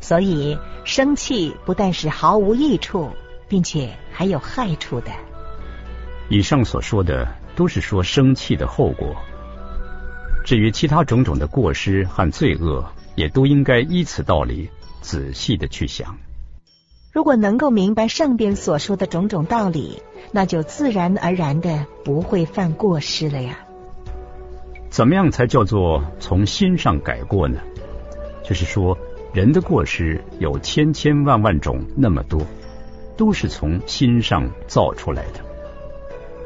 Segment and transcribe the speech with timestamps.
[0.00, 3.10] 所以生气不但是毫无益处，
[3.48, 5.10] 并且还有害处的。
[6.28, 9.14] 以上所说的都是说生气的后果。
[10.44, 12.84] 至于其他种种的过失和罪恶，
[13.14, 14.70] 也都应该依此道理
[15.02, 16.16] 仔细的去想。
[17.12, 20.00] 如果能够明白上边所说的种种道理，
[20.32, 23.58] 那就自然而然的不会犯过失了呀。
[24.88, 27.60] 怎么样才叫做从心上改过呢？
[28.44, 28.96] 就是说，
[29.32, 32.40] 人的过失有千千万万种，那么多，
[33.16, 35.40] 都是从心上造出来的。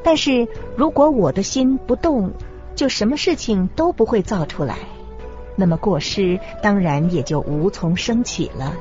[0.02, 2.32] 但是如果我的心不动，
[2.74, 4.76] 就什么事情都不会造出来，
[5.56, 8.74] 那么过失当然也就无从升起了。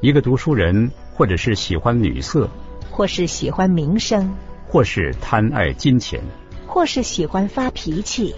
[0.00, 2.48] 一个读书人，或者是喜欢女色，
[2.92, 4.32] 或是喜欢名声，
[4.68, 6.20] 或是贪爱金钱，
[6.66, 8.34] 或是喜欢发脾气，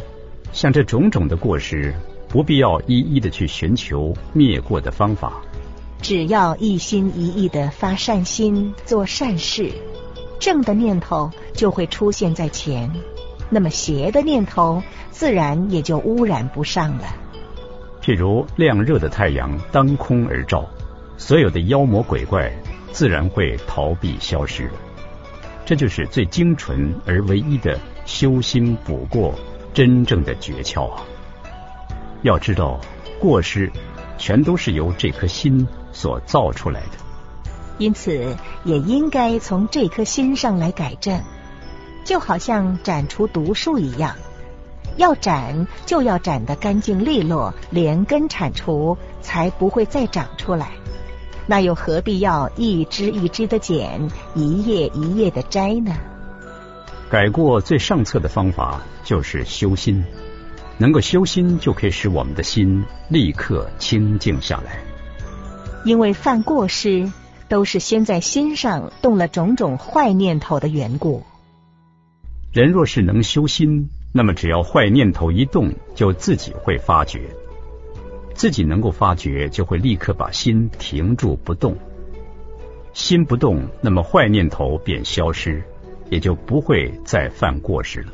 [0.52, 1.92] 像这种种的过失，
[2.34, 5.34] 不必要一一的去寻求灭过的方法，
[6.02, 9.70] 只要一心一意的发善心，做善事，
[10.40, 12.90] 正的念头就会出现在前。
[13.50, 17.04] 那么邪的念头自然也就污染不上了。
[18.02, 20.68] 譬如亮热的太阳当空而照，
[21.16, 22.52] 所有的妖魔鬼怪
[22.90, 24.68] 自然会逃避消失。
[25.64, 29.32] 这就是最精纯而唯一的修心补过
[29.72, 31.04] 真正的诀窍啊！
[32.24, 32.80] 要知道，
[33.20, 33.70] 过失
[34.16, 36.96] 全都是由这颗心所造出来的，
[37.76, 41.20] 因此也应该从这颗心上来改正。
[42.02, 44.16] 就好像斩除毒树一样，
[44.96, 50.70] 要斩就要斩得干净利落，连根铲除，才不会再长出来。
[51.46, 55.94] 那又何必要一枝一枝的剪，一叶一叶的摘呢？
[57.10, 60.02] 改过最上策的方法就是修心，
[60.78, 64.78] 能够修心，就可以使我们的心立刻清静下来。
[65.84, 67.12] 因为犯过失，
[67.48, 71.22] 都是先在心上动了种种坏念头的缘故。
[72.52, 77.20] 人若是能修心，那么只要坏念头一动，就自己会发觉。
[78.34, 81.76] 自己能够发觉，就会立刻把心停住不动。
[82.92, 85.62] 心不动，那么坏念头便消失，
[86.10, 88.12] 也就不会再犯过失了。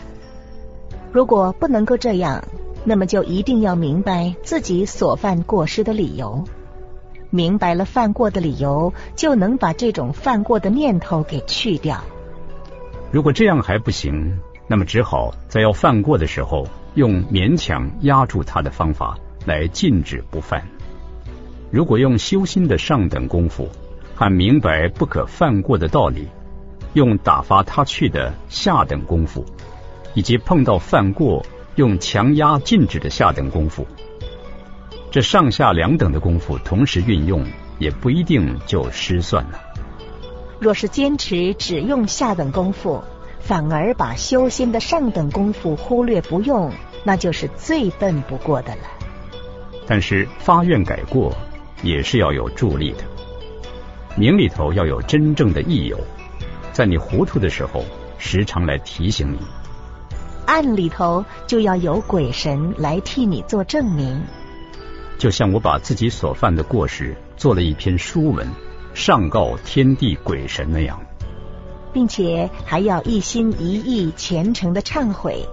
[1.12, 2.44] 如果不能够这样，
[2.84, 6.44] 那么就一定要明白自己所犯过失的理由。
[7.31, 12.00] 明白了犯过的理由，就能把这种犯过的念头给去掉。
[13.12, 19.16] 如果这样还不行，那么只好在要犯过的时候，用勉强压住他的方法
[19.47, 20.62] 来禁止不犯。
[21.71, 23.69] 如果用修心的上等功夫，
[24.15, 26.28] 和明白不可犯过的道理，
[26.94, 29.44] 用打发他去的下等功夫，
[30.15, 31.44] 以及碰到犯过
[31.76, 33.87] 用强压禁止的下等功夫，
[35.10, 37.44] 这上下两等的功夫同时运用，
[37.78, 39.60] 也不一定就失算了。
[40.59, 43.03] 若是坚持只用下等功夫，
[43.38, 46.71] 反而把修心的上等功夫忽略不用，
[47.03, 48.82] 那就是最笨不过的了。
[49.87, 51.34] 但是发愿改过
[51.82, 52.98] 也是要有助力的，
[54.16, 55.98] 明里头要有真正的益友，
[56.72, 57.82] 在你糊涂的时候
[58.19, 59.38] 时常来提醒你；
[60.50, 64.21] 暗里头就要有鬼神来替你做证明。
[65.16, 68.44] 就像我把自己所犯的过失做了一篇书文。
[68.93, 71.00] 上告天地鬼神那样，
[71.93, 75.47] 并且还要一心一意虔诚的忏悔，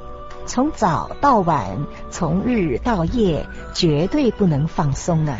[0.47, 1.77] 从早到晚，
[2.09, 5.37] 从日到夜，绝对不能放松啊！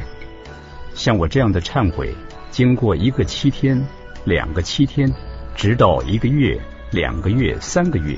[0.94, 2.14] 像我这样的忏悔，
[2.52, 3.84] 经过一个七天、
[4.26, 5.12] 两个七天，
[5.56, 6.56] 直到一个月、
[6.92, 8.16] 两个月、三个月，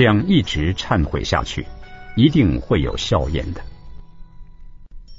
[0.00, 1.66] 这样一直忏悔下去，
[2.16, 3.60] 一定会有效验的。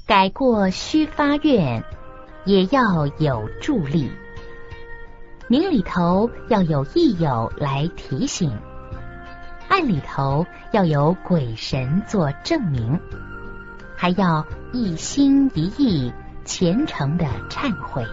[0.08, 1.84] 改过须发愿。
[2.44, 4.10] 也要有助力，
[5.46, 8.50] 明里头要有益友来提醒，
[9.68, 12.98] 暗里头要有鬼神做证明，
[13.96, 16.12] 还要一心一意
[16.44, 18.04] 虔诚的忏悔。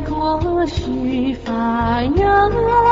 [0.00, 2.89] 过须发愿，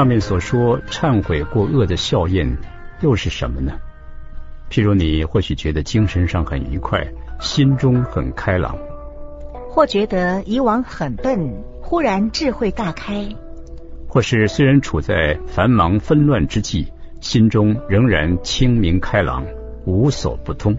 [0.00, 2.56] 上面所说忏悔过恶的效验
[3.02, 3.72] 又是什么呢？
[4.70, 7.06] 譬如你或许觉得精神上很愉快，
[7.38, 8.78] 心中很开朗，
[9.68, 13.36] 或觉得以往很笨，忽然智慧大开；
[14.08, 19.44] 或是虽然处在繁忙纷乱之际，心中仍然清明开朗，
[19.84, 20.74] 无所不通；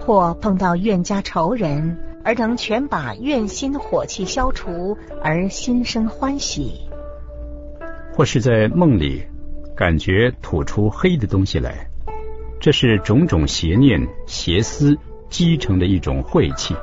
[0.00, 6.72] 或碰到怨家仇人，而能全把怨心火气消除，而心生欢喜；
[8.16, 9.22] 或是在梦里
[9.76, 11.86] 感觉吐出黑的东西来。
[12.58, 14.96] 这是种种邪念、邪思
[15.28, 16.74] 积成的一种晦气，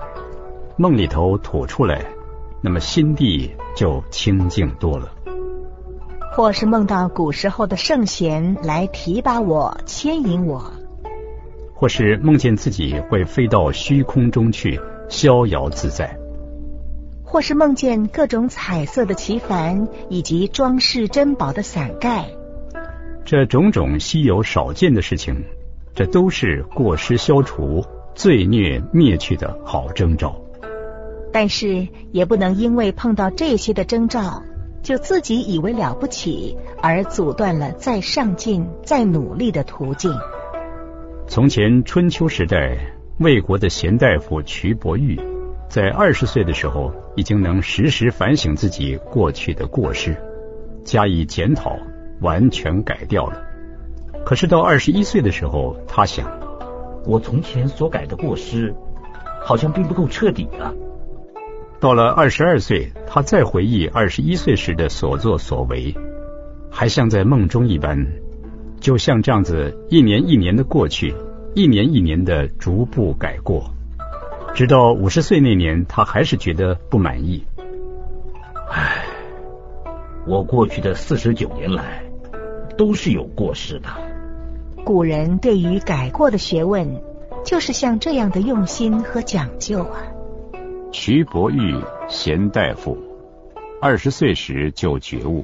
[0.77, 2.06] 梦里头吐出来，
[2.62, 5.12] 那么心地就清净多了。
[6.31, 10.62] 或是梦到古时候的圣贤来提拔我、牵引我；
[11.74, 14.79] 或是梦见自己会飞到虚空中去，
[15.09, 16.15] 逍遥自在；
[17.33, 22.27] 或是梦见各种彩色的旗幡以及装饰珍宝的伞盖。
[23.25, 25.44] 这种种稀有少见的事情。
[25.95, 27.83] 这都是过失消除、
[28.13, 30.35] 罪孽灭去的好征兆，
[31.31, 34.44] 但是也不能因为碰到这些的征兆，
[34.83, 40.12] 就自己以为了不起，而阻断了再上进、再努力的途径。
[41.27, 42.77] 从前春秋时代，
[43.19, 45.19] 魏国的贤大夫瞿伯玉，
[45.73, 50.15] 在二十岁的时候，已经能时时反省自己过去的过失，
[50.83, 51.75] 加以检讨，
[52.21, 53.41] 完全改掉了。
[54.23, 56.29] 可是到二十一岁的时候，他想，
[57.07, 58.71] 我从前所改的过失，
[59.43, 60.71] 好像并不够彻底啊。
[61.79, 65.91] 到了二十二岁，他再回忆二十一岁时的所作所为，
[66.69, 67.97] 还像在梦中一般，
[68.79, 71.15] 就像这样子，一年一年的过去，
[71.55, 73.73] 一年一年的逐步改过，
[74.55, 77.44] 直到五十岁那年，他还是觉得不满意。
[78.69, 79.03] 唉，
[80.27, 82.03] 我过去的四十九年来，
[82.77, 83.89] 都是有过失的。
[84.85, 87.01] 古人对于改过的学问，
[87.44, 90.03] 就是像这样的用心和讲究啊。
[90.91, 91.75] 徐伯玉
[92.07, 92.95] 贤大夫，
[93.81, 95.44] 二十岁时就觉悟，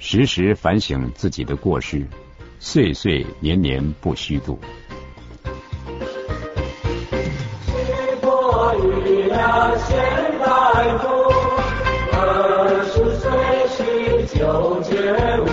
[0.00, 2.04] 时时反省自己的过失，
[2.58, 4.58] 岁岁年年不虚度。
[8.58, 9.94] 瞿伯玉呀，贤
[10.44, 11.06] 大夫，
[12.10, 13.22] 二十岁
[13.68, 13.78] 时
[14.26, 14.36] 就
[14.82, 14.90] 觉
[15.38, 15.46] 悟。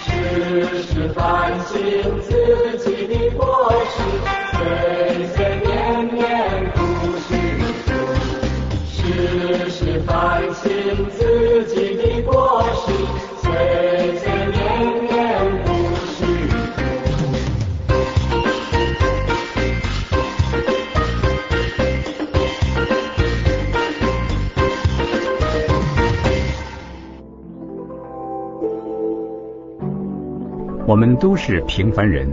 [0.00, 0.08] 时
[0.84, 1.20] 时反
[1.66, 2.32] 省自
[2.78, 3.94] 己的过失，
[4.56, 4.58] 岁
[5.34, 5.68] 岁年
[6.14, 6.18] 年
[6.74, 6.78] 不
[7.28, 7.28] 虚
[7.84, 7.88] 度。
[8.88, 10.08] 时时反
[10.54, 10.67] 省
[30.88, 32.26] 我们都是平凡人，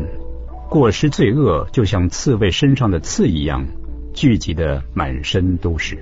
[0.69, 3.66] 过失罪恶就像刺猬身上的刺一样，
[4.13, 6.02] 聚集的满身都是。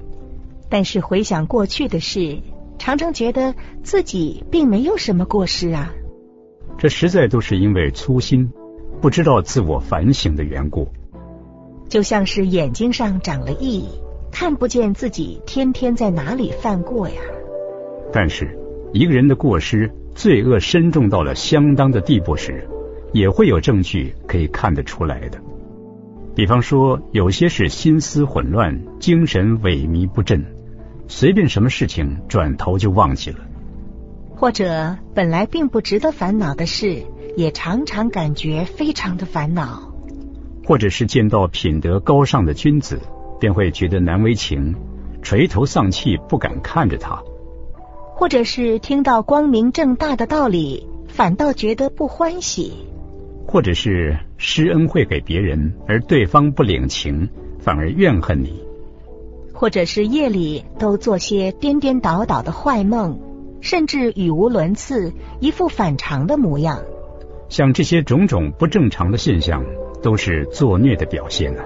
[0.70, 2.38] 但是回想过去的事，
[2.78, 5.92] 常常觉得自己并没有什么过失啊。
[6.78, 8.48] 这实在都是因为粗心，
[9.02, 10.88] 不知道自我反省的缘故。
[11.90, 13.84] 就像是眼睛上长了翳，
[14.32, 17.16] 看不见自己天天在哪里犯过呀。
[18.12, 18.56] 但是
[18.92, 19.92] 一个人的过失。
[20.16, 22.68] 罪恶深重到了相当的地步时，
[23.12, 25.40] 也会有证据可以看得出来的。
[26.36, 30.44] 比方说，有些是心思混乱、精神萎靡不振，
[31.08, 33.38] 随便什么事情转头就忘记了；
[34.36, 37.04] 或者本来并不值得烦恼的事，
[37.36, 39.92] 也常常感觉非常的烦恼；
[40.66, 43.00] 或者是见到品德高尚的君子，
[43.40, 44.76] 便会觉得难为情，
[45.22, 47.22] 垂头丧气，不敢看着他。
[48.16, 52.72] 或者是听到光明正大的道理，反倒觉得不欢喜；
[53.48, 57.28] 或者是施恩惠给别人，而对方不领情，
[57.60, 58.52] 反而怨恨你；
[59.52, 63.20] 或者是夜里都做些颠颠倒倒的坏梦，
[63.62, 66.80] 甚至语无伦次，一副反常的模样。
[67.50, 69.66] 像这些种种不正常的现象，
[70.02, 71.64] 都是作孽的表现呢。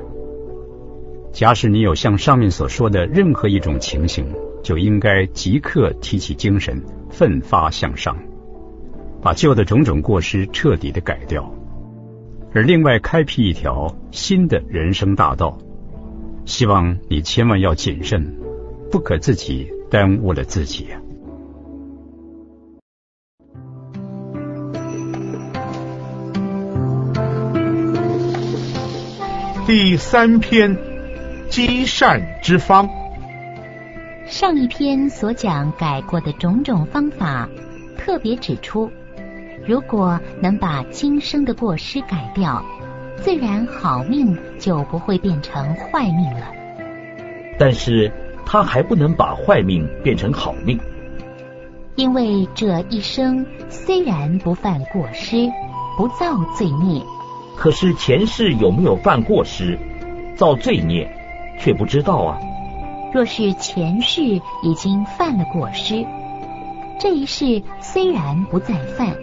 [1.34, 4.26] 假使你有像上面所说的任何一种情形，
[4.68, 8.18] 就应该即刻提起精神，奋发向上，
[9.22, 11.50] 把旧的种种过失彻底的改掉，
[12.54, 15.58] 而另外开辟一条新的人生大道。
[16.44, 18.36] 希望你千万要谨慎，
[18.92, 20.88] 不可自己耽误了自己。
[29.66, 30.78] 第三篇，
[31.50, 33.07] 积善之方。
[34.28, 37.48] 上一篇所讲改过的种种方法，
[37.98, 38.92] 特别指出，
[39.66, 42.62] 如果能把今生的过失改掉，
[43.16, 46.52] 自然好命就不会变成坏命了。
[47.58, 48.12] 但是
[48.46, 50.78] 他还不能把坏命变成好命，
[51.96, 55.50] 因为这一生虽然不犯过失，
[55.98, 57.02] 不造罪孽，
[57.56, 59.80] 可是前世有没有犯过失、
[60.36, 61.10] 造罪孽，
[61.58, 62.38] 却不知道啊。
[63.14, 66.06] 若是前世已经犯了过失，
[67.00, 69.16] 这一世虽然不再犯，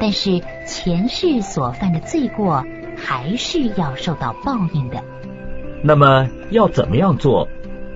[0.00, 2.64] 但是前世所犯的罪过
[2.96, 5.02] 还是要受到报应的。
[5.82, 7.48] 那么要怎么样做，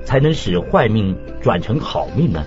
[0.04, 2.44] 才能使坏命转成好命呢？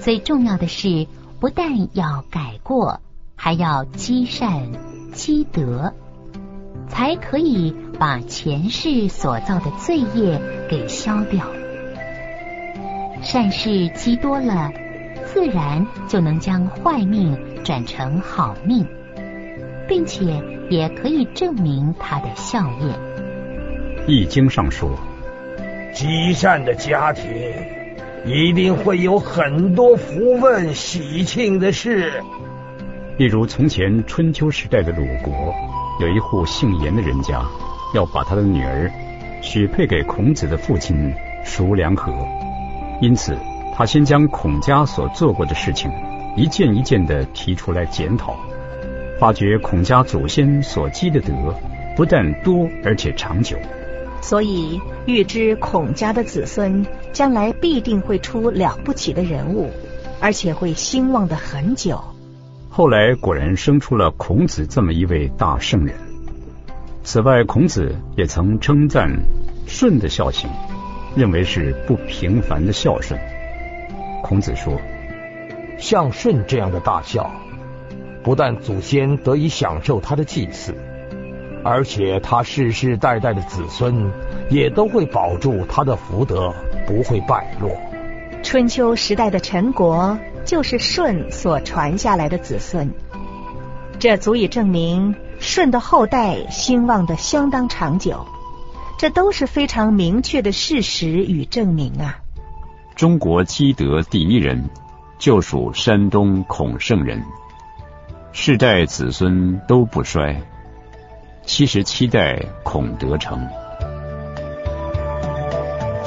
[0.00, 1.06] 最重要的是，
[1.38, 3.00] 不但要改过，
[3.36, 4.72] 还要积善
[5.12, 5.92] 积德，
[6.88, 11.46] 才可以把前世所造的罪业给消掉。
[13.22, 14.72] 善事积多了，
[15.24, 18.84] 自然就能将坏命转成好命，
[19.88, 22.98] 并且也可以证明它的效业。
[24.08, 24.98] 易经上说，
[25.94, 27.24] 积善的家庭
[28.26, 32.12] 一定会有很多福分喜庆的事。
[33.18, 35.54] 例如，从前春秋时代的鲁国，
[36.00, 37.40] 有一户姓严的人家，
[37.94, 38.90] 要把他的女儿
[39.40, 41.14] 许配给孔子的父亲
[41.44, 42.12] 叔梁纥。
[43.02, 43.36] 因此，
[43.74, 45.90] 他先将孔家所做过的事情
[46.36, 48.36] 一件一件的提出来检讨，
[49.18, 51.32] 发觉孔家祖先所积的德
[51.96, 53.56] 不但多，而且长久。
[54.20, 59.68] 所以预知孔家的子孙将来必定会出了不起的人物，
[60.20, 62.00] 而且会兴旺的很久。
[62.70, 65.92] 后来果然生出了孔子这么一位大圣人。
[67.02, 69.10] 此外，孔子也曾称赞
[69.66, 70.48] 舜的孝行。
[71.14, 73.18] 认为是不平凡的孝顺。
[74.22, 74.80] 孔子说
[75.78, 77.30] ：“像舜这样的大孝，
[78.22, 80.74] 不但祖先得以享受他的祭祀，
[81.64, 84.10] 而且他世世代代的子孙
[84.48, 86.54] 也都会保住他的福德，
[86.86, 87.70] 不会败落。”
[88.42, 92.90] 春秋时代的陈国就是舜所传下来的子孙，
[94.00, 98.26] 这足以证明舜的后代兴旺的相当长久。
[99.02, 102.20] 这都是非常明确的事实与证明啊！
[102.94, 104.70] 中国积德第一人
[105.18, 107.20] 就属山东孔圣人，
[108.30, 110.40] 世代子孙都不衰，
[111.44, 113.44] 七十七代孔德成。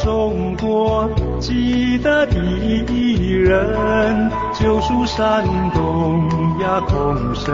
[0.05, 1.09] 中国
[1.39, 7.51] 记得第一人，就属山东呀孔圣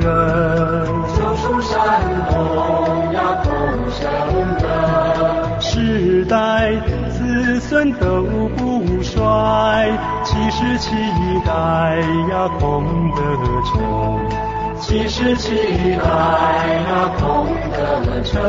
[0.00, 0.84] 人。
[1.16, 2.34] 就属山东
[3.12, 3.52] 呀孔
[3.88, 4.02] 圣
[4.58, 4.66] 人。
[5.60, 6.72] 世代
[7.08, 8.24] 子孙都
[8.56, 10.90] 不衰，七十七
[11.46, 11.52] 代
[12.32, 13.22] 呀孔德
[13.70, 13.78] 成。
[14.80, 15.54] 七十七
[15.98, 18.42] 代呀孔德成。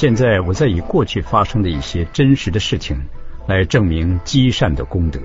[0.00, 2.96] 现在我在以过去发生的一些真实的事情
[3.46, 5.20] 来证明积善的功德。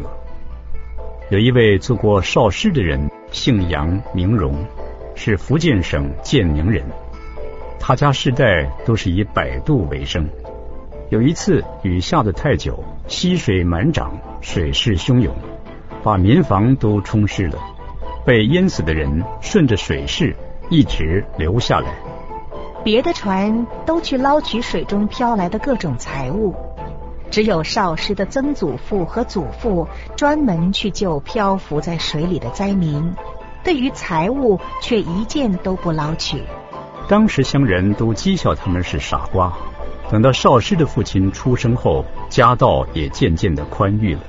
[1.29, 4.53] 有一位做过少师的人，姓杨名荣，
[5.15, 6.83] 是福建省建宁人。
[7.79, 10.27] 他家世代都是以摆渡为生。
[11.07, 15.33] 有一次雨下的太久，溪水满涨，水势汹涌，
[16.03, 17.57] 把民房都冲湿了。
[18.25, 20.35] 被淹死的人顺着水势
[20.69, 21.95] 一直流下来。
[22.85, 26.53] 别的船都去捞取水中飘来的各种财物，
[27.31, 33.11] 只有少师的曾祖父和祖父专门去救漂浮在水里的灾民，
[33.63, 36.43] 对于财物却一件都不捞取。
[37.09, 39.51] 当时乡人都讥笑他们是傻瓜。
[40.11, 44.21] 等到少师的父亲出生后，家道也渐渐的宽裕了。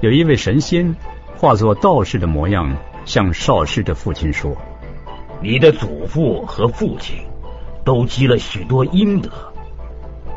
[0.00, 0.96] 有一位神仙
[1.36, 4.56] 化作道士的模样，向少师的父亲说
[5.40, 7.24] ：“你的祖父和父亲。”
[7.84, 9.30] 都积了许多阴德，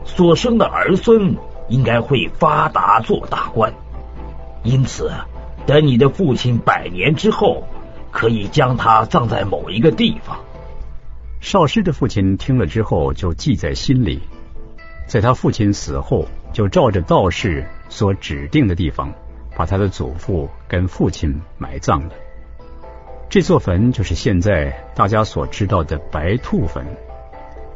[0.03, 1.35] 所生的儿孙
[1.69, 3.73] 应该会发达做大官。
[4.63, 5.11] 因此，
[5.65, 7.63] 等你的父亲百年之后，
[8.11, 10.37] 可以将他葬在某一个地方。
[11.39, 14.19] 少师的父亲听了之后，就记在心里，
[15.07, 19.13] 在他父亲死后，就照着道士所指定的地方，
[19.55, 22.13] 把他的祖父跟父亲埋葬了。
[23.29, 26.85] 这座坟就是现在大家所知道的白兔坟。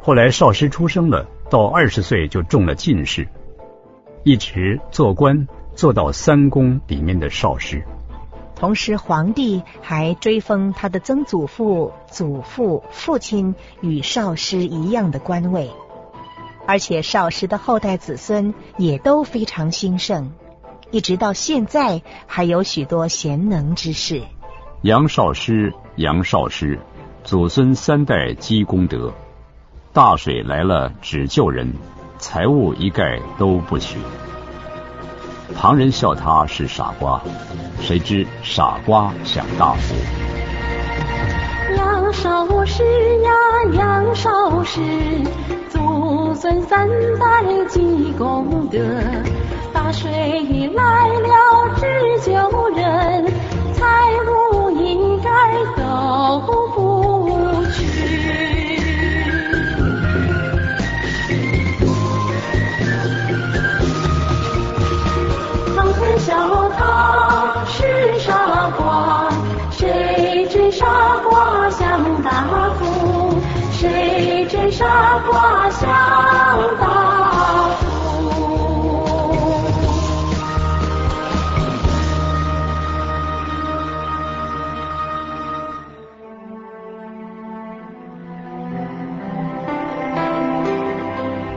[0.04, 3.28] 后来少师出生了，到二十岁就中了进士，
[4.24, 7.84] 一直做官做到三公里面的少师。
[8.56, 15.70] 同时，皇帝还追封他的曾祖父、祖父、父亲与少师一样的官位，
[16.66, 20.32] 而且少师的后代子孙也都非常兴盛，
[20.90, 24.22] 一直到现在还有许多贤能之士。
[24.82, 26.80] 杨少师，杨少师，
[27.24, 29.14] 祖孙三代积功德，
[29.94, 31.74] 大水来了只救人，
[32.18, 33.98] 财物一概都不取。
[35.54, 37.22] 旁人笑他是傻瓜，
[37.82, 39.94] 谁知傻瓜享大福。
[41.76, 42.84] 杨少师
[43.20, 43.32] 呀，
[43.74, 44.80] 杨少师，
[45.68, 46.88] 祖孙三
[47.20, 48.80] 代积功德，
[49.74, 50.10] 大水
[50.74, 53.26] 来了只救人，
[53.74, 54.10] 财
[54.56, 58.51] 物一概都不取。
[70.82, 70.88] 傻
[71.30, 73.40] 瓜享大福？
[73.72, 75.88] 谁知傻瓜享
[76.80, 77.92] 大福？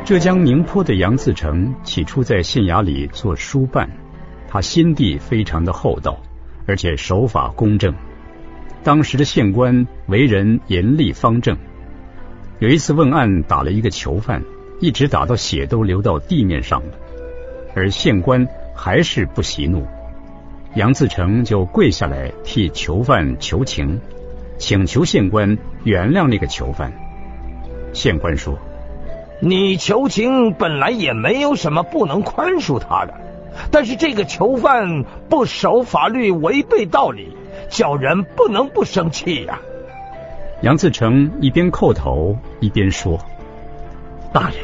[0.05, 3.89] 浙江宁波的杨自成起初在县衙里做书办，
[4.47, 6.19] 他心地非常的厚道，
[6.67, 7.95] 而且守法公正。
[8.83, 11.57] 当时的县官为人严厉方正。
[12.59, 14.43] 有一次问案打了一个囚犯，
[14.81, 16.93] 一直打到血都流到地面上了，
[17.75, 19.87] 而县官还是不息怒。
[20.75, 24.01] 杨自成就跪下来替囚犯求情，
[24.59, 26.93] 请求县官原谅那个囚犯。
[27.93, 28.59] 县官说。
[29.41, 33.15] 你求情本来也没有什么不能宽恕他的，
[33.71, 37.37] 但是这个囚犯不守法律，违背道理，
[37.75, 39.59] 叫人不能不生气呀、
[40.63, 43.19] 杨自成一边叩头一边说
[44.33, 44.59] 大人，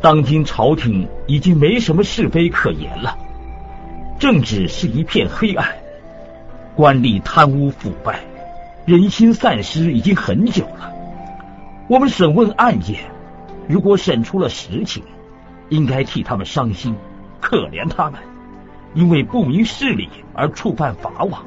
[0.00, 3.18] 当今朝廷已经没什么是非可言了，
[4.18, 5.68] 政治是一片黑暗，
[6.74, 8.20] 官吏贪污腐败，
[8.86, 10.90] 人心散失已经很久了。
[11.90, 13.00] 我们审问案件，
[13.68, 15.02] 如果审出了实情，
[15.68, 16.96] 应该替他们伤心，
[17.38, 18.18] 可怜他们，
[18.94, 21.44] 因为不明事理而触犯法网，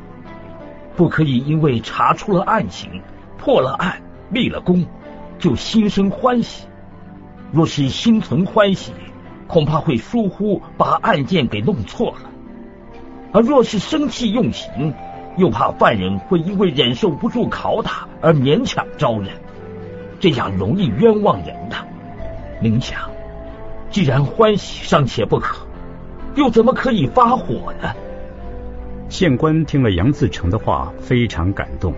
[0.96, 3.02] 不可以因为查出了案情、
[3.38, 4.86] 破了案、立了功，
[5.40, 6.68] 就心生欢喜。
[7.52, 8.94] 若是心存欢喜，
[9.48, 12.30] 恐怕会疏忽把案件给弄错了；
[13.34, 14.94] 而若是生气用刑，
[15.38, 19.30] 又怕犯人会因为忍受不住拷打而勉强招认，
[20.20, 21.76] 这样容易冤枉人的。
[22.62, 23.10] 您想，
[23.90, 25.58] 既然欢喜尚且不可，
[26.36, 27.94] 又怎么可以发火呢？
[29.12, 31.94] 县官听了杨自成的话，非常感动，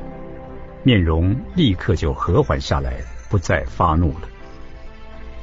[0.81, 2.91] 面容立刻就和缓下来，
[3.29, 4.27] 不再发怒了。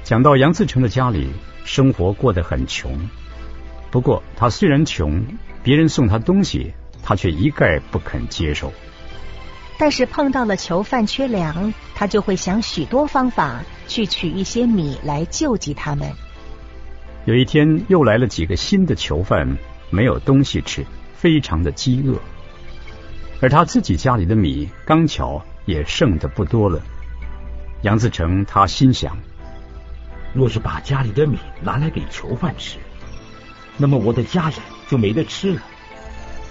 [0.03, 1.31] 讲到杨自成的家里，
[1.65, 2.99] 生活过得很穷，
[3.89, 5.25] 不过他虽然穷，
[5.63, 8.73] 别人送他东西，他却一概不肯接受。
[9.79, 16.11] 但是碰到了囚犯缺粮，他就会想许多方法去取一些米来救济他们。
[17.27, 19.57] 有一天，又来了几个新的囚犯，
[19.89, 20.85] 没有东西吃，
[21.21, 22.19] 非常的饥饿。
[23.43, 26.81] 而他自己家里的米刚巧也剩的不多了。
[27.83, 29.17] 杨自成他心想：
[30.33, 32.79] 若是把家里的米拿来给囚犯吃，
[33.77, 35.63] 那么我的家人就没得吃了。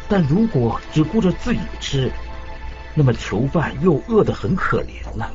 [0.07, 2.11] 但如果只顾着自己吃，
[2.95, 5.31] 那么囚犯又饿得很可怜了。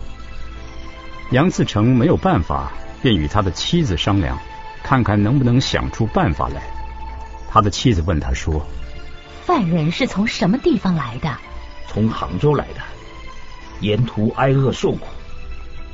[1.30, 4.36] 杨自成没有办法，便与他的妻子商量，
[4.82, 6.62] 看看能不能想出办法来。
[7.48, 8.66] 他的妻子问他说
[9.44, 11.36] 犯人是从什么地方来的？
[11.86, 12.80] 从杭州来的，
[13.80, 15.06] 沿途挨饿受苦，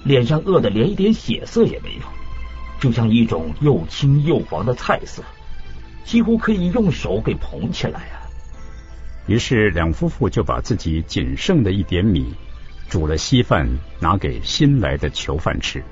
[0.05, 2.03] 脸上饿得连一点血色也没有，
[2.79, 5.25] 就像一种又青又黄的菜色，
[6.05, 8.23] 几乎可以用手给捧起来啊。
[9.27, 12.33] ：“于是两夫妇就把自己仅剩的一点米
[12.89, 15.83] 煮了稀饭，拿给新来的囚犯吃。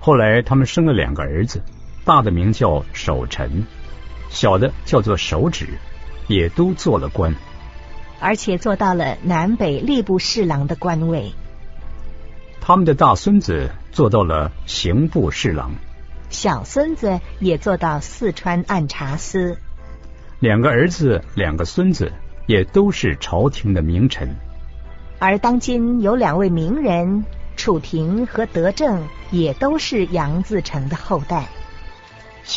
[0.00, 1.62] 后来他们生了两个儿子，
[2.04, 3.64] 大的名叫守臣，
[4.30, 5.78] 小的叫做守指，
[6.30, 7.34] 也都做了官。
[8.20, 11.32] 而且做到了南北吏部侍郎的官位。
[12.60, 15.72] 他们的大孙子做到了刑部侍郎，
[16.28, 19.56] 小孙子也做到四川按察司，
[20.38, 22.12] 两个儿子、两个孙子
[22.46, 24.28] 也都是朝廷的名臣。
[25.18, 27.24] 而当今有两位名人，
[27.56, 31.48] 楚廷和德政，也都是杨自成的后代。